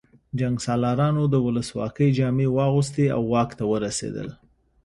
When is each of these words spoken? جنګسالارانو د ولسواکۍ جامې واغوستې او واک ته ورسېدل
جنګسالارانو 0.39 1.23
د 1.29 1.35
ولسواکۍ 1.45 2.09
جامې 2.17 2.47
واغوستې 2.57 3.05
او 3.15 3.21
واک 3.31 3.49
ته 3.59 3.63
ورسېدل 3.71 4.27